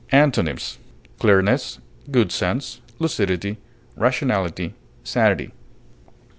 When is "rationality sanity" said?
3.95-5.51